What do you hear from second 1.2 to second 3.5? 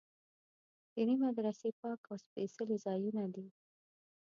مدرسې پاک او سپېڅلي ځایونه دي.